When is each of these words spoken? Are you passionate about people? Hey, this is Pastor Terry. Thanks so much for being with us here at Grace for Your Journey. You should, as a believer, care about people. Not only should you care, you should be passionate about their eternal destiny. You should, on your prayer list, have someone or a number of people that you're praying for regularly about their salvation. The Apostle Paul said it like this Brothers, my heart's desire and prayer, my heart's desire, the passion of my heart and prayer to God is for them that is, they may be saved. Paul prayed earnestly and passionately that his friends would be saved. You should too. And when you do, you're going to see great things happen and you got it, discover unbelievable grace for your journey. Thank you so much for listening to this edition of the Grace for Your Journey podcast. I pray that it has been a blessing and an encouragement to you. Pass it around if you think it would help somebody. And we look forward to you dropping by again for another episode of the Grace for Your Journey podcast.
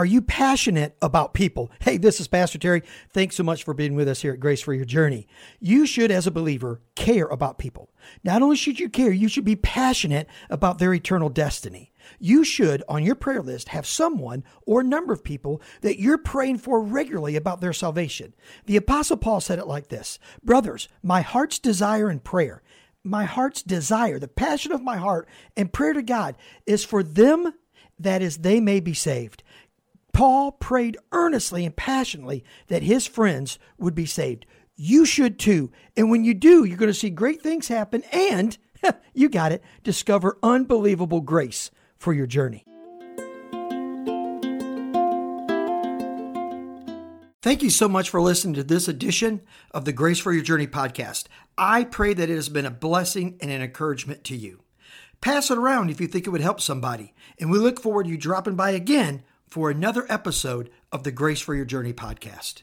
Are 0.00 0.06
you 0.06 0.22
passionate 0.22 0.96
about 1.02 1.34
people? 1.34 1.70
Hey, 1.78 1.98
this 1.98 2.20
is 2.20 2.26
Pastor 2.26 2.56
Terry. 2.56 2.82
Thanks 3.12 3.36
so 3.36 3.42
much 3.42 3.64
for 3.64 3.74
being 3.74 3.94
with 3.94 4.08
us 4.08 4.22
here 4.22 4.32
at 4.32 4.40
Grace 4.40 4.62
for 4.62 4.72
Your 4.72 4.86
Journey. 4.86 5.28
You 5.60 5.84
should, 5.84 6.10
as 6.10 6.26
a 6.26 6.30
believer, 6.30 6.80
care 6.94 7.26
about 7.26 7.58
people. 7.58 7.90
Not 8.24 8.40
only 8.40 8.56
should 8.56 8.80
you 8.80 8.88
care, 8.88 9.12
you 9.12 9.28
should 9.28 9.44
be 9.44 9.56
passionate 9.56 10.26
about 10.48 10.78
their 10.78 10.94
eternal 10.94 11.28
destiny. 11.28 11.92
You 12.18 12.44
should, 12.44 12.82
on 12.88 13.04
your 13.04 13.14
prayer 13.14 13.42
list, 13.42 13.68
have 13.68 13.84
someone 13.84 14.42
or 14.64 14.80
a 14.80 14.84
number 14.84 15.12
of 15.12 15.22
people 15.22 15.60
that 15.82 16.00
you're 16.00 16.16
praying 16.16 16.60
for 16.60 16.82
regularly 16.82 17.36
about 17.36 17.60
their 17.60 17.74
salvation. 17.74 18.32
The 18.64 18.78
Apostle 18.78 19.18
Paul 19.18 19.42
said 19.42 19.58
it 19.58 19.66
like 19.66 19.88
this 19.88 20.18
Brothers, 20.42 20.88
my 21.02 21.20
heart's 21.20 21.58
desire 21.58 22.08
and 22.08 22.24
prayer, 22.24 22.62
my 23.04 23.24
heart's 23.24 23.62
desire, 23.62 24.18
the 24.18 24.28
passion 24.28 24.72
of 24.72 24.80
my 24.80 24.96
heart 24.96 25.28
and 25.58 25.70
prayer 25.70 25.92
to 25.92 26.02
God 26.02 26.36
is 26.64 26.86
for 26.86 27.02
them 27.02 27.52
that 28.00 28.22
is, 28.22 28.38
they 28.38 28.60
may 28.60 28.80
be 28.80 28.94
saved. 28.94 29.42
Paul 30.12 30.52
prayed 30.52 30.98
earnestly 31.12 31.64
and 31.64 31.74
passionately 31.74 32.44
that 32.68 32.82
his 32.82 33.06
friends 33.06 33.58
would 33.78 33.94
be 33.94 34.06
saved. 34.06 34.46
You 34.76 35.04
should 35.04 35.38
too. 35.38 35.70
And 35.96 36.10
when 36.10 36.24
you 36.24 36.34
do, 36.34 36.64
you're 36.64 36.78
going 36.78 36.90
to 36.90 36.94
see 36.94 37.10
great 37.10 37.42
things 37.42 37.68
happen 37.68 38.02
and 38.12 38.56
you 39.14 39.28
got 39.28 39.52
it, 39.52 39.62
discover 39.82 40.38
unbelievable 40.42 41.20
grace 41.20 41.70
for 41.96 42.12
your 42.12 42.26
journey. 42.26 42.64
Thank 47.42 47.62
you 47.62 47.70
so 47.70 47.88
much 47.88 48.10
for 48.10 48.20
listening 48.20 48.54
to 48.54 48.62
this 48.62 48.86
edition 48.86 49.40
of 49.70 49.86
the 49.86 49.94
Grace 49.94 50.18
for 50.18 50.30
Your 50.30 50.42
Journey 50.42 50.66
podcast. 50.66 51.24
I 51.56 51.84
pray 51.84 52.12
that 52.12 52.28
it 52.28 52.34
has 52.34 52.50
been 52.50 52.66
a 52.66 52.70
blessing 52.70 53.38
and 53.40 53.50
an 53.50 53.62
encouragement 53.62 54.24
to 54.24 54.36
you. 54.36 54.62
Pass 55.22 55.50
it 55.50 55.56
around 55.56 55.90
if 55.90 56.00
you 56.00 56.06
think 56.06 56.26
it 56.26 56.30
would 56.30 56.42
help 56.42 56.60
somebody. 56.60 57.14
And 57.38 57.50
we 57.50 57.58
look 57.58 57.80
forward 57.80 58.04
to 58.04 58.10
you 58.10 58.18
dropping 58.18 58.56
by 58.56 58.70
again 58.70 59.22
for 59.50 59.70
another 59.70 60.06
episode 60.08 60.70
of 60.92 61.02
the 61.02 61.10
Grace 61.10 61.40
for 61.40 61.54
Your 61.54 61.64
Journey 61.64 61.92
podcast. 61.92 62.62